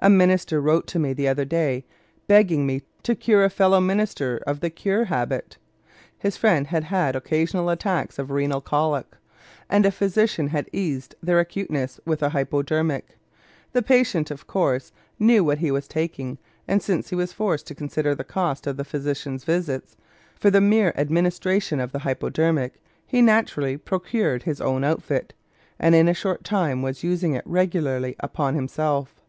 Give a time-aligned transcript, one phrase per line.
[0.00, 1.84] A minister wrote to me the other day
[2.26, 5.56] begging me to cure a fellow minister of the cure habit.
[6.18, 9.06] His friend had had occasional attacks of renal colic,
[9.70, 13.16] and a physician had eased their acuteness with a hypodermic.
[13.72, 17.74] The patient of course knew what he was taking, and since he was forced to
[17.76, 19.96] consider the cost of the physician's visits
[20.40, 25.34] for the mere administration of the hypodermic, he naturally procured his own outfit,
[25.78, 29.20] and in a short time was using it regularly upon himself.